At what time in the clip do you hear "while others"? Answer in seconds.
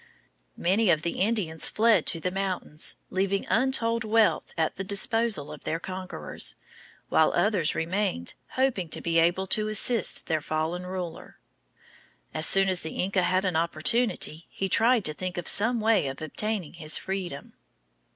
7.09-7.75